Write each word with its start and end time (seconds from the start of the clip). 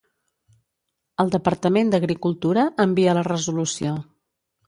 El 1.23 1.29
Departament 1.35 1.93
d'Agricultura 1.95 2.65
envia 2.87 3.17
la 3.19 3.27
resolució. 3.31 3.93